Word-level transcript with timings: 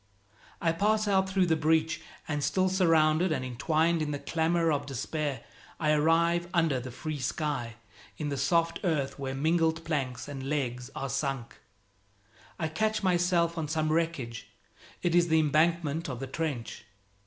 I 0.59 0.71
pass 0.71 1.07
out 1.07 1.29
through 1.29 1.45
the 1.45 1.55
breach; 1.55 2.01
and 2.27 2.43
still 2.43 2.69
surrounded 2.69 3.31
and 3.31 3.45
entwined 3.45 4.01
in 4.01 4.09
the 4.09 4.17
clamor 4.17 4.71
of 4.71 4.87
despair, 4.87 5.43
I 5.79 5.91
arrive 5.91 6.47
under 6.55 6.79
the 6.79 6.89
free 6.89 7.19
sky, 7.19 7.75
in 8.17 8.29
the 8.29 8.35
soft 8.35 8.79
earth 8.83 9.19
where 9.19 9.35
mingled 9.35 9.85
planks 9.85 10.27
and 10.27 10.49
legs 10.49 10.89
are 10.95 11.07
sunk. 11.07 11.59
I 12.57 12.67
catch 12.67 13.03
myself 13.03 13.59
on 13.59 13.67
some 13.67 13.91
wreckage; 13.93 14.47
it 15.03 15.13
is 15.13 15.27
the 15.27 15.39
embankment 15.39 16.09
of 16.09 16.19
the 16.19 16.25
trench. 16.25 16.83